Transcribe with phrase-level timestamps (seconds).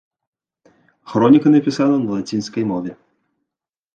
[1.11, 2.91] Хроніка напісана на лацінскай мове.